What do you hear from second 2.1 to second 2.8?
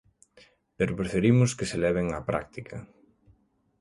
á práctica.